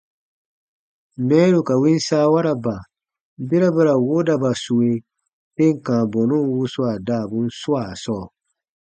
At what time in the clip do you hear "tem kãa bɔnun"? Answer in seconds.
5.55-6.43